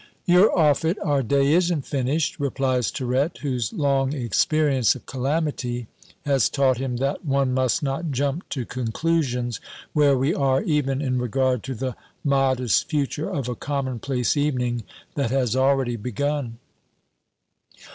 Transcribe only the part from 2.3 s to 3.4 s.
replies Tirette,